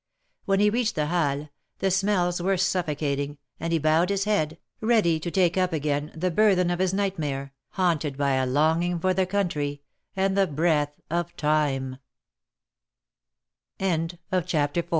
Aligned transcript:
When 0.45 0.59
he 0.59 0.71
reached 0.71 0.95
the 0.95 1.05
Halles, 1.05 1.49
the 1.77 1.91
smells 1.91 2.41
were 2.41 2.57
suffocating, 2.57 3.37
and 3.59 3.71
he 3.71 3.77
bowed 3.77 4.09
his 4.09 4.23
head, 4.23 4.57
ready 4.79 5.19
to 5.19 5.29
take 5.29 5.57
up 5.57 5.73
again 5.73 6.11
the 6.15 6.31
burthen 6.31 6.71
of 6.71 6.79
his 6.79 6.91
nightmare, 6.91 7.53
haunted 7.73 8.17
by 8.17 8.31
a 8.31 8.47
longing 8.47 8.99
for 8.99 9.13
the 9.13 9.27
country, 9.27 9.83
and 10.15 10.35
the 10.35 10.47
brea 10.47 10.87